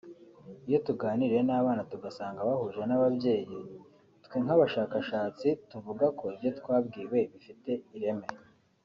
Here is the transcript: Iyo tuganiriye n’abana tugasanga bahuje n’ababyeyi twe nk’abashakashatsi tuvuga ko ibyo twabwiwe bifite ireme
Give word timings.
Iyo 0.67 0.79
tuganiriye 0.87 1.41
n’abana 1.45 1.81
tugasanga 1.91 2.47
bahuje 2.49 2.81
n’ababyeyi 2.85 3.57
twe 4.25 4.37
nk’abashakashatsi 4.43 5.47
tuvuga 5.69 6.05
ko 6.19 6.23
ibyo 6.33 6.49
twabwiwe 6.59 7.19
bifite 7.31 7.71
ireme 7.97 8.27